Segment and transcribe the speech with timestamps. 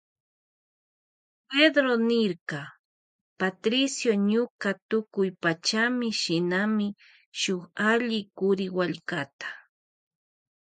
[1.49, 2.61] Pedró niyrka
[3.39, 6.87] Patricio ñuka tukuypachami shinani
[7.39, 9.49] shuk alli kuriwallkata.